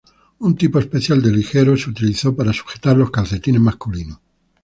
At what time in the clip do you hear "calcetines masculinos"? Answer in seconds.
3.11-4.17